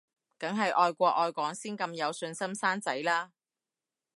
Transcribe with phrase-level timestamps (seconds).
[0.39, 3.33] 梗係愛國愛港先咁有信心生仔啦